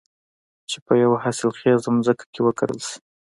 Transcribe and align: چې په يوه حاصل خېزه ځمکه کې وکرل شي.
چې 0.69 0.77
په 0.85 0.93
يوه 1.03 1.17
حاصل 1.23 1.49
خېزه 1.59 1.83
ځمکه 2.05 2.25
کې 2.33 2.41
وکرل 2.43 2.79
شي. 2.87 2.97